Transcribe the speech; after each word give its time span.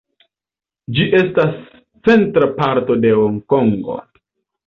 Ĝi 0.95 1.05
estas 1.17 1.51
centra 2.09 2.49
parto 2.61 2.97
de 3.05 3.13
Honkongo. 3.19 4.01